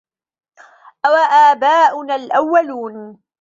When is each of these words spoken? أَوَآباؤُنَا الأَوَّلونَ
أَوَآباؤُنَا 1.05 2.15
الأَوَّلونَ 2.15 3.21